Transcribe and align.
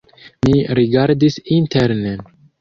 Mi 0.45 0.53
rigardis 0.79 1.37
internen. 1.59 2.27